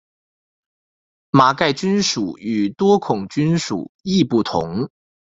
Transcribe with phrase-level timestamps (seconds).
[1.29, 4.89] 麻盖菌属与多孔菌属亦不同。